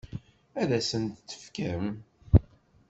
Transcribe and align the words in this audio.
Ad 0.61 0.69
asen-t-tefkem? 0.77 1.85